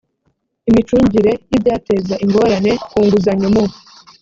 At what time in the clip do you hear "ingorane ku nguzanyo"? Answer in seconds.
2.25-3.47